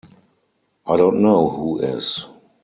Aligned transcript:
I 0.87 0.97
don't 0.97 1.21
know 1.21 1.47
who 1.49 1.77
is. 1.77 2.25